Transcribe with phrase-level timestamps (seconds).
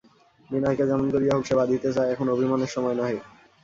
[0.49, 3.17] বিনয়কে যেমন করিয়া হউক সে বাঁধিতে চায়, এখন অভিমানের সময় নহে।